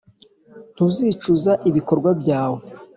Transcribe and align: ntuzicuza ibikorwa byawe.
ntuzicuza 0.73 1.51
ibikorwa 1.69 2.09
byawe. 2.21 2.61